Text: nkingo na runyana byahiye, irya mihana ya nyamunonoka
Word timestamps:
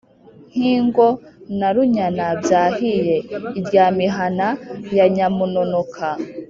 nkingo 0.57 1.07
na 1.59 1.69
runyana 1.75 2.25
byahiye, 2.41 3.15
irya 3.59 3.85
mihana 3.99 4.47
ya 4.97 5.05
nyamunonoka 5.15 6.07